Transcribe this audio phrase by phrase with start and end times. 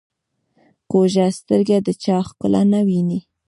[0.91, 3.19] کوږه سترګه د چا ښکلا نه ویني